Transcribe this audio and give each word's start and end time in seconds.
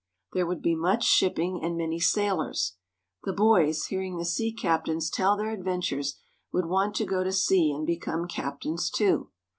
There 0.33 0.47
would 0.47 0.63
be 0.63 0.73
much 0.73 1.03
shipping 1.03 1.59
and 1.61 1.77
many 1.77 1.99
sailors. 1.99 2.73
The 3.23 3.33
boys, 3.33 3.85
hearing 3.85 4.17
the 4.17 4.25
sea 4.25 4.51
captains 4.51 5.11
tell 5.11 5.37
their 5.37 5.51
adventures, 5.51 6.17
would 6.51 6.65
want 6.65 6.95
to 6.95 7.05
go 7.05 7.23
to 7.23 7.31
sea 7.31 7.71
and 7.71 7.85
become 7.85 8.27
captains 8.27 8.89
too. 8.89 9.29